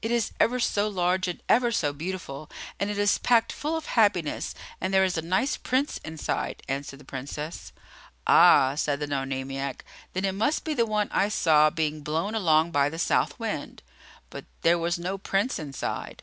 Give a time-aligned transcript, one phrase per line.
[0.00, 3.88] "It is ever so large and ever so beautiful, and it is packed full of
[3.92, 7.70] happiness, and there is a nice Prince inside," answered the Princess.
[8.26, 9.84] "Ah," said the Nonamiac;
[10.14, 13.82] "then it must be the one I saw being blown along by the South Wind.
[14.30, 16.22] But there was no Prince inside."